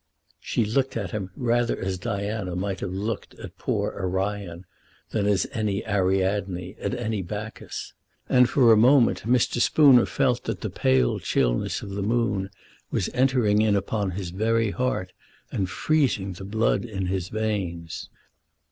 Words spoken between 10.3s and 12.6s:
that the pale chillness of the moon